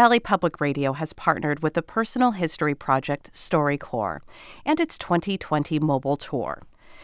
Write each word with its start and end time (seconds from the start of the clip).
Valley 0.00 0.18
Public 0.18 0.62
Radio 0.62 0.94
has 0.94 1.12
partnered 1.12 1.62
with 1.62 1.74
the 1.74 1.82
personal 1.82 2.30
history 2.30 2.74
project 2.74 3.30
StoryCorps 3.34 4.20
and 4.64 4.80
its 4.80 4.96
2020 4.96 5.78
mobile 5.78 6.16
tour. 6.16 6.62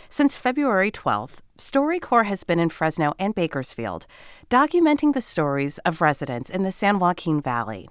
Since 0.08 0.34
February 0.34 0.90
12th, 0.90 1.40
StoryCorps 1.59 2.24
has 2.24 2.43
been 2.43 2.59
in 2.59 2.71
Fresno 2.71 3.12
and 3.19 3.35
Bakersfield, 3.35 4.06
documenting 4.48 5.12
the 5.12 5.21
stories 5.21 5.77
of 5.85 6.01
residents 6.01 6.48
in 6.48 6.62
the 6.62 6.72
San 6.72 6.98
Joaquin 6.98 7.43
Valley. 7.43 7.87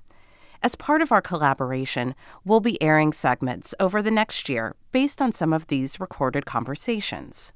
As 0.63 0.75
part 0.75 1.03
of 1.03 1.11
our 1.11 1.21
collaboration, 1.21 2.15
we'll 2.43 2.59
be 2.59 2.81
airing 2.81 3.13
segments 3.13 3.75
over 3.79 4.01
the 4.01 4.09
next 4.09 4.49
year 4.49 4.75
based 4.91 5.21
on 5.21 5.31
some 5.31 5.53
of 5.53 5.67
these 5.67 5.99
recorded 5.99 6.47
conversations. 6.47 7.53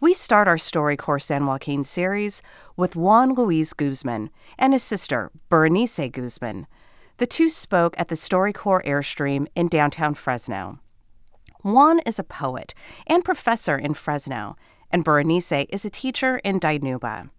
We 0.00 0.12
start 0.12 0.48
our 0.48 0.56
StoryCorps 0.56 1.22
San 1.22 1.46
Joaquin 1.46 1.84
series 1.84 2.42
with 2.76 2.96
Juan 2.96 3.34
Luis 3.34 3.72
Guzman 3.72 4.28
and 4.58 4.72
his 4.72 4.82
sister, 4.82 5.30
Berenice 5.48 6.10
Guzman. 6.10 6.66
The 7.18 7.26
two 7.26 7.48
spoke 7.48 7.94
at 7.96 8.08
the 8.08 8.16
StoryCorps 8.16 8.84
Airstream 8.84 9.46
in 9.54 9.68
downtown 9.68 10.14
Fresno. 10.14 10.80
Juan 11.62 12.00
is 12.00 12.18
a 12.18 12.24
poet 12.24 12.74
and 13.06 13.24
professor 13.24 13.78
in 13.78 13.94
Fresno, 13.94 14.56
and 14.90 15.04
Berenice 15.04 15.66
is 15.70 15.84
a 15.84 15.90
teacher 15.90 16.38
in 16.38 16.58
Dinuba. 16.58 17.30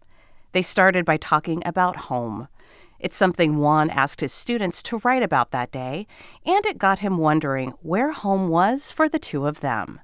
They 0.53 0.61
started 0.61 1.03
by 1.03 1.17
talking 1.17 1.61
about 1.65 1.97
home. 1.97 2.47
It's 2.99 3.17
something 3.17 3.57
Juan 3.57 3.89
asked 3.89 4.21
his 4.21 4.31
students 4.31 4.81
to 4.83 5.01
write 5.03 5.23
about 5.23 5.51
that 5.51 5.71
day, 5.71 6.07
and 6.45 6.65
it 6.65 6.77
got 6.77 6.99
him 6.99 7.17
wondering 7.17 7.73
where 7.81 8.13
home 8.13 8.47
was 8.47 8.93
for 8.93 9.09
the 9.09 9.19
two 9.19 9.45
of 9.45 9.59
them. 9.59 9.99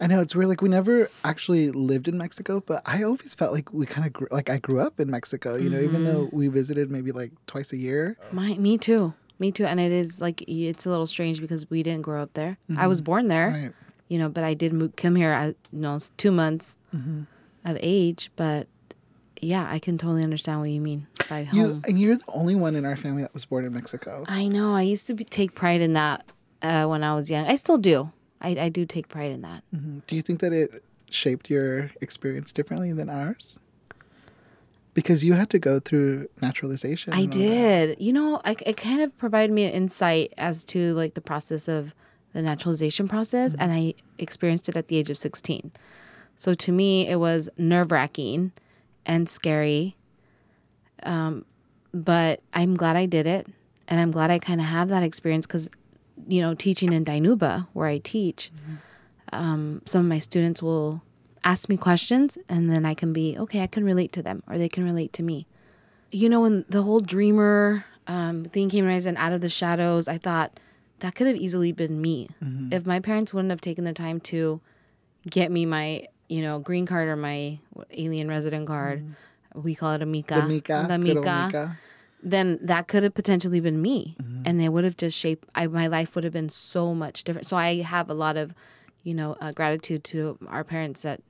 I 0.00 0.06
know 0.06 0.20
it's 0.20 0.34
weird. 0.34 0.48
Like 0.48 0.62
we 0.62 0.68
never 0.68 1.10
actually 1.24 1.70
lived 1.70 2.08
in 2.08 2.18
Mexico, 2.18 2.62
but 2.64 2.82
I 2.84 3.02
always 3.02 3.34
felt 3.34 3.52
like 3.52 3.72
we 3.72 3.86
kind 3.86 4.06
of 4.06 4.12
grew, 4.12 4.28
like 4.30 4.50
I 4.50 4.58
grew 4.58 4.80
up 4.80 4.98
in 4.98 5.10
Mexico. 5.10 5.56
You 5.56 5.70
know, 5.70 5.76
mm-hmm. 5.78 5.84
even 5.84 6.04
though 6.04 6.28
we 6.32 6.48
visited 6.48 6.90
maybe 6.90 7.12
like 7.12 7.32
twice 7.46 7.72
a 7.72 7.76
year. 7.76 8.16
My, 8.32 8.54
me 8.54 8.76
too, 8.76 9.14
me 9.38 9.52
too. 9.52 9.66
And 9.66 9.78
it 9.78 9.92
is 9.92 10.20
like 10.20 10.42
it's 10.48 10.86
a 10.86 10.90
little 10.90 11.06
strange 11.06 11.40
because 11.40 11.70
we 11.70 11.82
didn't 11.82 12.02
grow 12.02 12.22
up 12.22 12.34
there. 12.34 12.58
Mm-hmm. 12.70 12.80
I 12.80 12.86
was 12.86 12.98
mm-hmm. 12.98 13.04
born 13.04 13.28
there, 13.28 13.48
right. 13.48 13.72
you 14.08 14.18
know, 14.18 14.28
but 14.28 14.44
I 14.44 14.54
did 14.54 14.72
move, 14.72 14.96
come 14.96 15.16
here. 15.16 15.32
at 15.32 15.56
you 15.72 15.80
know, 15.80 15.98
two 16.16 16.32
months 16.32 16.76
mm-hmm. 16.94 17.22
of 17.64 17.78
age, 17.80 18.30
but 18.36 18.66
yeah, 19.40 19.68
I 19.70 19.78
can 19.78 19.98
totally 19.98 20.22
understand 20.22 20.60
what 20.60 20.70
you 20.70 20.80
mean 20.80 21.06
by 21.28 21.44
home. 21.44 21.58
You, 21.58 21.82
and 21.86 22.00
you're 22.00 22.16
the 22.16 22.24
only 22.28 22.54
one 22.54 22.74
in 22.74 22.84
our 22.84 22.96
family 22.96 23.22
that 23.22 23.34
was 23.34 23.44
born 23.44 23.64
in 23.64 23.72
Mexico. 23.74 24.24
I 24.26 24.48
know. 24.48 24.74
I 24.74 24.82
used 24.82 25.06
to 25.08 25.14
be, 25.14 25.24
take 25.24 25.54
pride 25.54 25.80
in 25.80 25.92
that 25.92 26.24
uh, 26.62 26.86
when 26.86 27.04
I 27.04 27.14
was 27.14 27.30
young. 27.30 27.46
I 27.46 27.56
still 27.56 27.78
do. 27.78 28.10
I, 28.44 28.64
I 28.64 28.68
do 28.68 28.84
take 28.86 29.08
pride 29.08 29.32
in 29.32 29.42
that. 29.42 29.62
Mm-hmm. 29.74 30.00
Do 30.06 30.16
you 30.16 30.22
think 30.22 30.40
that 30.40 30.52
it 30.52 30.84
shaped 31.10 31.48
your 31.48 31.90
experience 32.00 32.52
differently 32.52 32.92
than 32.92 33.08
ours? 33.08 33.58
Because 34.92 35.24
you 35.24 35.32
had 35.32 35.50
to 35.50 35.58
go 35.58 35.80
through 35.80 36.28
naturalization. 36.40 37.12
I 37.12 37.26
did. 37.26 37.90
That. 37.90 38.00
You 38.00 38.12
know, 38.12 38.40
I, 38.44 38.54
it 38.64 38.76
kind 38.76 39.00
of 39.00 39.16
provided 39.18 39.52
me 39.52 39.64
an 39.64 39.72
insight 39.72 40.32
as 40.36 40.64
to 40.66 40.94
like 40.94 41.14
the 41.14 41.20
process 41.20 41.66
of 41.66 41.94
the 42.32 42.42
naturalization 42.42 43.08
process, 43.08 43.52
mm-hmm. 43.52 43.62
and 43.62 43.72
I 43.72 43.94
experienced 44.18 44.68
it 44.68 44.76
at 44.76 44.88
the 44.88 44.96
age 44.96 45.10
of 45.10 45.18
16. 45.18 45.72
So 46.36 46.54
to 46.54 46.72
me, 46.72 47.08
it 47.08 47.16
was 47.16 47.48
nerve 47.56 47.90
wracking 47.92 48.52
and 49.06 49.28
scary. 49.28 49.96
Um, 51.02 51.44
but 51.92 52.40
I'm 52.52 52.74
glad 52.74 52.96
I 52.96 53.06
did 53.06 53.26
it. 53.26 53.46
And 53.86 54.00
I'm 54.00 54.10
glad 54.10 54.30
I 54.30 54.38
kind 54.38 54.60
of 54.60 54.66
have 54.66 54.88
that 54.88 55.02
experience 55.02 55.46
because 55.46 55.68
you 56.28 56.40
know, 56.40 56.54
teaching 56.54 56.92
in 56.92 57.04
Dinuba, 57.04 57.66
where 57.72 57.88
I 57.88 57.98
teach, 57.98 58.50
mm-hmm. 58.54 58.74
um, 59.32 59.82
some 59.84 60.00
of 60.02 60.06
my 60.06 60.18
students 60.18 60.62
will 60.62 61.02
ask 61.42 61.68
me 61.68 61.76
questions, 61.76 62.38
and 62.48 62.70
then 62.70 62.86
I 62.86 62.94
can 62.94 63.12
be, 63.12 63.36
okay, 63.38 63.62
I 63.62 63.66
can 63.66 63.84
relate 63.84 64.12
to 64.12 64.22
them, 64.22 64.42
or 64.48 64.58
they 64.58 64.68
can 64.68 64.84
relate 64.84 65.12
to 65.14 65.22
me. 65.22 65.46
You 66.10 66.28
know, 66.28 66.40
when 66.40 66.64
the 66.68 66.82
whole 66.82 67.00
dreamer 67.00 67.84
um, 68.06 68.44
thing 68.44 68.68
came 68.70 68.86
rising 68.86 69.16
out 69.16 69.32
of 69.32 69.40
the 69.40 69.48
shadows, 69.48 70.08
I 70.08 70.18
thought 70.18 70.58
that 71.00 71.14
could 71.14 71.26
have 71.26 71.36
easily 71.36 71.72
been 71.72 72.00
me. 72.00 72.28
Mm-hmm. 72.42 72.72
If 72.72 72.86
my 72.86 73.00
parents 73.00 73.34
wouldn't 73.34 73.50
have 73.50 73.60
taken 73.60 73.84
the 73.84 73.92
time 73.92 74.20
to 74.20 74.60
get 75.28 75.50
me 75.50 75.66
my, 75.66 76.06
you 76.28 76.40
know, 76.40 76.60
green 76.60 76.86
card 76.86 77.08
or 77.08 77.16
my 77.16 77.58
alien 77.90 78.28
resident 78.28 78.66
card, 78.66 79.00
mm-hmm. 79.00 79.62
we 79.62 79.74
call 79.74 79.92
it 79.92 80.02
a 80.02 80.06
Mica. 80.06 80.36
The 80.36 80.42
Mica. 80.46 80.86
The 80.88 80.98
Mica 80.98 81.76
then 82.24 82.58
that 82.62 82.88
could 82.88 83.02
have 83.02 83.14
potentially 83.14 83.60
been 83.60 83.80
me 83.80 84.16
mm-hmm. 84.20 84.33
And 84.44 84.60
they 84.60 84.68
would 84.68 84.84
have 84.84 84.96
just 84.96 85.16
shaped 85.16 85.48
I, 85.54 85.66
my 85.66 85.86
life 85.86 86.14
would 86.14 86.24
have 86.24 86.32
been 86.32 86.48
so 86.48 86.94
much 86.94 87.24
different. 87.24 87.46
So 87.46 87.56
i 87.56 87.82
have 87.82 88.10
a 88.10 88.14
lot 88.14 88.36
of 88.36 88.54
you 89.02 89.14
know 89.14 89.36
uh, 89.40 89.52
gratitude 89.52 90.04
to 90.04 90.38
our 90.48 90.64
parents 90.64 91.02
that 91.02 91.20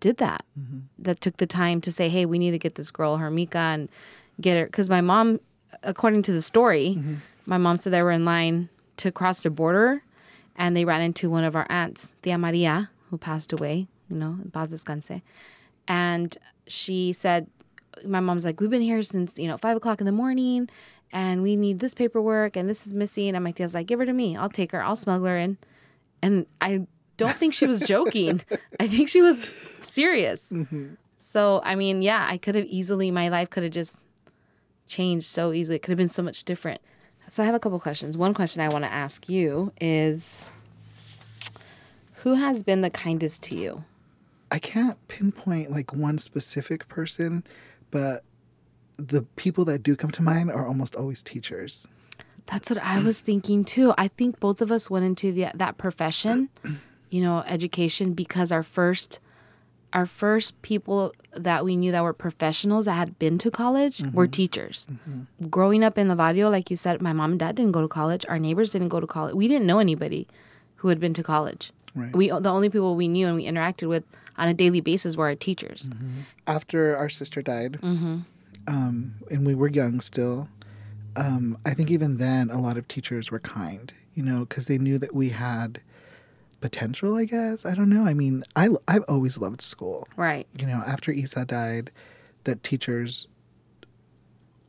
did 0.00 0.18
that. 0.18 0.44
Mm-hmm. 0.58 0.80
that 0.98 1.20
took 1.20 1.38
the 1.38 1.46
time 1.46 1.80
to 1.82 1.92
say 1.92 2.08
hey 2.08 2.26
we 2.26 2.38
need 2.38 2.50
to 2.52 2.58
get 2.58 2.74
this 2.74 2.90
girl 2.90 3.16
her 3.16 3.30
Mica 3.30 3.58
and 3.58 3.88
get 4.40 4.56
her 4.56 4.66
because 4.66 4.90
my 4.90 5.00
mom 5.00 5.40
according 5.82 6.22
to 6.22 6.32
the 6.32 6.42
story 6.42 6.96
mm-hmm. 6.98 7.14
my 7.46 7.58
mom 7.58 7.76
said 7.76 7.92
they 7.92 8.02
were 8.02 8.12
in 8.12 8.24
line 8.24 8.68
to 8.98 9.10
cross 9.10 9.42
the 9.42 9.50
border 9.50 10.02
and 10.56 10.76
they 10.76 10.84
ran 10.84 11.00
into 11.00 11.28
one 11.30 11.44
of 11.44 11.56
our 11.56 11.66
aunts 11.70 12.12
tia 12.22 12.38
maria 12.38 12.90
who 13.10 13.18
passed 13.18 13.52
away 13.52 13.88
you 14.10 14.16
know 14.16 14.38
paz 14.52 14.72
descanse. 14.72 15.22
And 15.86 16.36
she 16.66 17.12
said 17.12 17.46
my 18.06 18.20
mom's 18.20 18.44
like, 18.44 18.60
we've 18.60 18.70
been 18.70 18.82
here 18.82 19.02
since, 19.02 19.38
you 19.38 19.48
know, 19.48 19.56
five 19.56 19.76
o'clock 19.76 20.00
in 20.00 20.06
the 20.06 20.12
morning 20.12 20.68
and 21.14 21.42
we 21.42 21.54
need 21.54 21.78
this 21.78 21.94
paperwork 21.94 22.56
and 22.56 22.68
this 22.68 22.86
is 22.86 22.92
missing. 22.92 23.34
And 23.34 23.44
my 23.44 23.52
tia's 23.52 23.72
like, 23.72 23.86
give 23.86 24.00
her 24.00 24.04
to 24.04 24.12
me. 24.12 24.36
I'll 24.36 24.50
take 24.50 24.72
her. 24.72 24.82
I'll 24.82 24.96
smuggle 24.96 25.28
her 25.28 25.38
in. 25.38 25.56
And 26.20 26.46
I 26.60 26.86
don't 27.16 27.36
think 27.36 27.54
she 27.54 27.66
was 27.66 27.80
joking. 27.86 28.42
I 28.80 28.88
think 28.88 29.08
she 29.08 29.22
was 29.22 29.48
serious. 29.80 30.50
Mm-hmm. 30.50 30.94
So, 31.16 31.60
I 31.64 31.76
mean, 31.76 32.02
yeah, 32.02 32.26
I 32.28 32.36
could 32.36 32.56
have 32.56 32.66
easily, 32.66 33.12
my 33.12 33.28
life 33.28 33.48
could 33.48 33.62
have 33.62 33.72
just 33.72 34.00
changed 34.88 35.26
so 35.26 35.52
easily. 35.52 35.76
It 35.76 35.82
could 35.82 35.90
have 35.90 35.98
been 35.98 36.08
so 36.08 36.22
much 36.22 36.42
different. 36.44 36.80
So, 37.28 37.42
I 37.42 37.46
have 37.46 37.54
a 37.54 37.60
couple 37.60 37.78
questions. 37.78 38.18
One 38.18 38.34
question 38.34 38.60
I 38.60 38.68
want 38.68 38.84
to 38.84 38.92
ask 38.92 39.28
you 39.28 39.72
is 39.80 40.50
Who 42.16 42.34
has 42.34 42.62
been 42.62 42.82
the 42.82 42.90
kindest 42.90 43.42
to 43.44 43.54
you? 43.54 43.84
I 44.50 44.58
can't 44.58 44.98
pinpoint 45.08 45.70
like 45.70 45.94
one 45.94 46.18
specific 46.18 46.86
person 46.88 47.44
but 47.94 48.24
the 48.96 49.22
people 49.36 49.64
that 49.66 49.82
do 49.82 49.96
come 49.96 50.10
to 50.12 50.22
mind 50.22 50.50
are 50.50 50.66
almost 50.66 50.94
always 50.94 51.22
teachers. 51.22 51.86
That's 52.46 52.70
what 52.70 52.82
I 52.82 53.00
was 53.00 53.20
thinking 53.20 53.64
too. 53.64 53.94
I 53.96 54.08
think 54.08 54.38
both 54.38 54.60
of 54.60 54.70
us 54.70 54.90
went 54.90 55.04
into 55.04 55.32
the, 55.32 55.48
that 55.54 55.78
profession, 55.78 56.50
you 57.10 57.22
know, 57.22 57.38
education 57.46 58.12
because 58.12 58.52
our 58.52 58.62
first 58.62 59.20
our 59.94 60.06
first 60.06 60.60
people 60.62 61.14
that 61.32 61.64
we 61.64 61.76
knew 61.76 61.92
that 61.92 62.02
were 62.02 62.12
professionals 62.12 62.86
that 62.86 62.94
had 62.94 63.16
been 63.20 63.38
to 63.38 63.48
college 63.48 63.98
mm-hmm. 63.98 64.16
were 64.16 64.26
teachers. 64.26 64.88
Mm-hmm. 64.90 65.46
Growing 65.46 65.84
up 65.84 65.96
in 65.96 66.08
the 66.08 66.16
barrio, 66.16 66.50
like 66.50 66.68
you 66.68 66.76
said, 66.76 67.00
my 67.00 67.12
mom 67.12 67.30
and 67.30 67.38
dad 67.38 67.54
didn't 67.54 67.70
go 67.70 67.80
to 67.80 67.86
college. 67.86 68.26
Our 68.28 68.40
neighbors 68.40 68.70
didn't 68.70 68.88
go 68.88 68.98
to 68.98 69.06
college. 69.06 69.36
We 69.36 69.46
didn't 69.46 69.68
know 69.68 69.78
anybody 69.78 70.26
who 70.76 70.88
had 70.88 70.98
been 70.98 71.14
to 71.14 71.22
college. 71.22 71.72
Right. 71.94 72.14
We 72.14 72.28
the 72.28 72.50
only 72.50 72.68
people 72.70 72.96
we 72.96 73.06
knew 73.06 73.28
and 73.28 73.36
we 73.36 73.46
interacted 73.46 73.88
with 73.88 74.02
on 74.36 74.48
a 74.48 74.54
daily 74.54 74.80
basis 74.80 75.16
were 75.16 75.26
our 75.26 75.36
teachers. 75.36 75.88
Mm-hmm. 75.88 76.20
After 76.46 76.96
our 76.96 77.08
sister 77.08 77.40
died, 77.40 77.78
mm-hmm. 77.80 78.18
Um, 78.66 79.14
and 79.30 79.46
we 79.46 79.54
were 79.54 79.68
young 79.68 80.00
still, 80.00 80.48
um, 81.16 81.58
I 81.64 81.74
think 81.74 81.90
even 81.90 82.16
then 82.18 82.50
a 82.50 82.60
lot 82.60 82.76
of 82.76 82.88
teachers 82.88 83.30
were 83.30 83.38
kind, 83.38 83.92
you 84.14 84.22
know, 84.22 84.40
because 84.40 84.66
they 84.66 84.78
knew 84.78 84.98
that 84.98 85.14
we 85.14 85.30
had 85.30 85.80
potential. 86.60 87.14
I 87.16 87.24
guess 87.24 87.66
I 87.66 87.74
don't 87.74 87.90
know. 87.90 88.06
I 88.06 88.14
mean, 88.14 88.42
I 88.56 88.70
I've 88.88 89.04
always 89.08 89.38
loved 89.38 89.60
school. 89.60 90.08
Right. 90.16 90.46
You 90.58 90.66
know, 90.66 90.82
after 90.86 91.12
Isa 91.12 91.44
died, 91.44 91.90
that 92.44 92.62
teachers. 92.62 93.28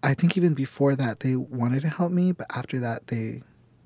I 0.04 0.14
think 0.14 0.38
even 0.38 0.54
before 0.54 0.96
that 0.96 1.22
they 1.22 1.36
wanted 1.36 1.82
to 1.82 1.90
help 1.90 2.12
me, 2.12 2.32
but 2.32 2.46
after 2.56 2.80
that 2.80 3.08
they 3.08 3.42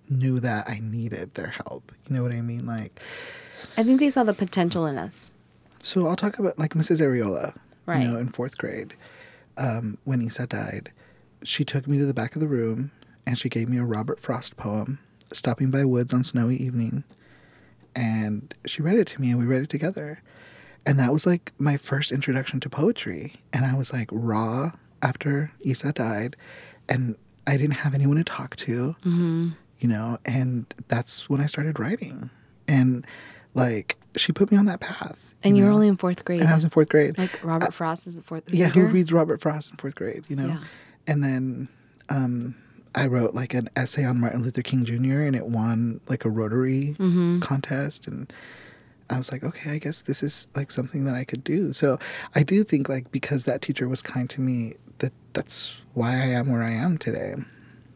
knew 0.09 0.40
that 0.41 0.68
I 0.68 0.80
needed 0.81 1.36
their 1.36 1.47
help. 1.47 1.94
You 2.08 2.16
know 2.16 2.24
what 2.24 2.34
I 2.34 2.41
mean? 2.41 2.66
Like, 2.66 3.00
I 3.78 3.84
think 3.84 4.00
they 4.00 4.09
saw 4.09 4.24
the 4.24 4.34
potential 4.34 4.86
in 4.86 4.97
us. 4.97 5.31
So 5.81 6.08
I'll 6.08 6.18
talk 6.18 6.40
about 6.40 6.59
like 6.59 6.74
Mrs. 6.74 7.00
Ariola, 7.00 7.56
right. 7.86 8.02
you 8.02 8.08
know, 8.08 8.18
in 8.18 8.30
fourth 8.30 8.58
grade, 8.58 8.96
um, 9.59 10.00
when 10.06 10.22
Isa 10.22 10.47
died, 10.47 10.92
she 11.44 11.64
took 11.64 11.88
me 11.88 12.00
to 12.00 12.06
the 12.06 12.14
back 12.14 12.36
of 12.36 12.42
the 12.42 12.47
room 12.47 12.92
and 13.28 13.38
she 13.38 13.50
gave 13.50 13.70
me 13.70 13.78
a 13.78 13.84
Robert 13.84 14.20
Frost 14.20 14.58
poem, 14.58 14.97
"Stopping 15.32 15.70
by 15.70 15.85
Woods 15.85 16.14
on 16.14 16.23
Snowy 16.23 16.56
Evening," 16.56 17.03
and 17.96 18.53
she 18.66 18.82
read 18.82 18.97
it 18.97 19.08
to 19.08 19.22
me 19.22 19.29
and 19.29 19.38
we 19.40 19.46
read 19.46 19.61
it 19.61 19.70
together, 19.70 20.23
and 20.85 21.00
that 21.00 21.14
was 21.14 21.28
like 21.28 21.52
my 21.59 21.78
first 21.78 22.11
introduction 22.11 22.59
to 22.61 22.70
poetry, 22.70 23.35
and 23.53 23.66
I 23.66 23.76
was 23.76 23.94
like 23.94 24.09
raw 24.11 24.72
after 25.02 25.52
Isa 25.62 25.94
died, 25.94 26.35
and 26.88 27.16
I 27.46 27.58
didn't 27.58 27.78
have 27.78 27.94
anyone 27.94 28.17
to 28.17 28.23
talk 28.23 28.55
to, 28.58 28.96
mm-hmm. 29.00 29.50
you 29.78 29.88
know, 29.88 30.17
and 30.26 30.73
that's 30.88 31.29
when 31.29 31.41
I 31.41 31.46
started 31.46 31.79
writing, 31.79 32.32
and 32.67 33.05
like 33.53 33.97
she 34.16 34.31
put 34.31 34.51
me 34.51 34.57
on 34.57 34.66
that 34.66 34.79
path 34.79 35.17
and 35.43 35.57
you, 35.57 35.66
are 35.66 35.69
only 35.69 35.87
in 35.87 35.97
fourth 35.97 36.25
grade. 36.25 36.41
And 36.41 36.49
I 36.49 36.55
was 36.55 36.63
in 36.63 36.69
fourth 36.69 36.90
grade. 36.90 37.17
Like 37.17 37.43
Robert 37.43 37.73
Frost 37.73 38.07
is 38.07 38.16
the 38.16 38.22
fourth 38.22 38.46
grade. 38.46 38.59
Yeah, 38.59 38.67
who 38.69 38.85
reads 38.85 39.11
Robert 39.11 39.41
Frost 39.41 39.72
in 39.72 39.78
fourth 39.78 39.96
grade, 39.96 40.25
you 40.28 40.35
know? 40.35 40.47
Yeah. 40.47 40.59
And 41.07 41.23
then 41.23 41.69
um, 42.09 42.55
I 42.93 43.07
wrote 43.07 43.34
like 43.34 43.53
an 43.53 43.69
essay 43.75 44.03
on 44.05 44.19
Martin 44.19 44.41
Luther 44.41 44.61
King 44.61 44.84
Jr. 44.85 45.22
and 45.22 45.35
it 45.35 45.47
won 45.47 46.01
like 46.07 46.25
a 46.25 46.29
Rotary 46.29 46.96
mm-hmm. 46.99 47.40
contest. 47.40 48.07
And 48.07 48.31
I 49.09 49.17
was 49.17 49.31
like, 49.31 49.43
okay, 49.43 49.72
I 49.72 49.78
guess 49.78 50.02
this 50.02 50.22
is 50.22 50.49
like 50.55 50.72
something 50.72 51.05
that 51.05 51.16
I 51.16 51.23
could 51.23 51.43
do. 51.43 51.72
So 51.73 51.99
I 52.35 52.43
do 52.43 52.63
think 52.63 52.90
like 52.90 53.11
because 53.11 53.45
that 53.45 53.61
teacher 53.61 53.87
was 53.87 54.02
kind 54.02 54.29
to 54.31 54.41
me, 54.41 54.73
that 54.99 55.13
that's 55.34 55.78
why 55.93 56.11
I 56.11 56.28
am 56.28 56.52
where 56.52 56.63
I 56.63 56.72
am 56.72 56.97
today. 56.97 57.35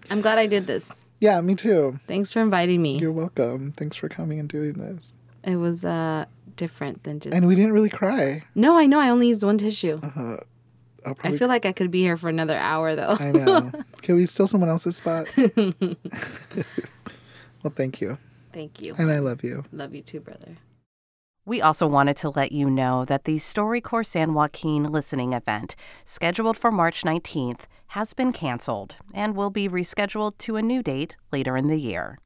I'm 0.09 0.21
glad 0.21 0.38
I 0.38 0.47
did 0.47 0.67
this. 0.67 0.91
Yeah, 1.19 1.39
me 1.41 1.56
too. 1.56 1.99
Thanks 2.07 2.31
for 2.31 2.41
inviting 2.41 2.81
me. 2.81 2.99
You're 2.99 3.11
welcome. 3.11 3.71
Thanks 3.71 3.95
for 3.95 4.09
coming 4.09 4.39
and 4.39 4.49
doing 4.49 4.73
this. 4.73 5.15
It 5.44 5.57
was 5.57 5.84
uh 5.86 6.25
different 6.56 7.04
than 7.04 7.19
just. 7.19 7.36
And 7.36 7.48
we 7.48 7.56
didn't 7.56 7.74
really 7.74 7.90
cry. 7.90 8.44
No, 8.56 8.78
I 8.78 8.86
know. 8.86 9.00
I 9.00 9.10
only 9.10 9.28
used 9.28 9.44
one 9.44 9.57
tissue. 9.57 10.00
Uh, 10.01 10.38
I'll 11.06 11.18
I 11.24 11.38
feel 11.38 11.48
like 11.48 11.66
I 11.66 11.72
could 11.72 11.92
be 11.92 12.01
here 12.01 12.18
for 12.18 12.30
another 12.30 12.57
hour 12.57 12.95
though. 12.95 13.18
I 13.19 13.31
know. 13.31 13.72
Can 14.01 14.16
we 14.16 14.25
steal 14.25 14.48
someone 14.48 14.69
else's 14.69 14.98
spot? 14.98 15.28
well, 15.38 15.95
thank 17.75 18.01
you. 18.01 18.18
Thank 18.54 18.81
you. 18.81 18.95
And 18.98 19.12
I 19.12 19.19
love 19.19 19.44
you. 19.44 19.66
Love 19.72 19.94
you 19.95 20.01
too, 20.01 20.19
brother. 20.19 20.57
We 21.45 21.62
also 21.62 21.88
wanted 21.88 22.16
to 22.18 22.30
let 22.30 22.54
you 22.54 22.69
know 22.69 23.04
that 23.06 23.25
the 23.25 23.36
StoryCorps 23.36 24.06
San 24.06 24.34
Joaquin 24.34 24.84
listening 24.84 25.34
event, 25.34 25.75
scheduled 26.06 26.57
for 26.57 26.72
March 26.72 27.04
19th, 27.04 27.62
has 27.88 28.13
been 28.13 28.31
canceled 28.31 28.95
and 29.13 29.36
will 29.36 29.50
be 29.50 29.68
rescheduled 29.68 30.38
to 30.38 30.56
a 30.56 30.62
new 30.62 30.81
date 30.81 31.18
later 31.34 31.57
in 31.57 31.68
the 31.68 31.78
year. 31.78 32.18